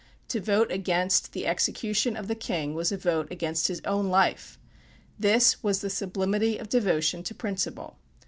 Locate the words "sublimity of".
5.91-6.69